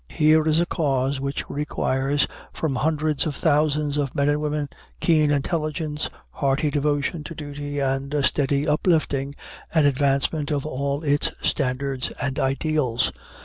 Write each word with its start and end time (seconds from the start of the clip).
Here 0.09 0.47
is 0.47 0.59
a 0.59 0.65
cause 0.65 1.19
which 1.19 1.47
requires 1.47 2.27
from 2.51 2.77
hundreds 2.77 3.27
of 3.27 3.35
thousands 3.35 3.97
of 3.97 4.15
men 4.15 4.29
and 4.29 4.41
women 4.41 4.67
keen 4.99 5.29
intelligence, 5.29 6.09
hearty 6.31 6.71
devotion 6.71 7.23
to 7.23 7.35
duty, 7.35 7.77
and 7.77 8.11
a 8.11 8.23
steady 8.23 8.67
uplifting 8.67 9.35
and 9.71 9.85
advancement 9.85 10.49
of 10.49 10.65
all 10.65 11.03
its 11.03 11.29
standards 11.47 12.09
and 12.19 12.39
ideals. 12.39 13.11